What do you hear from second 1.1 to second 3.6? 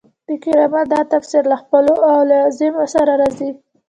تفسیر له خپلو لوازمو سره راځي.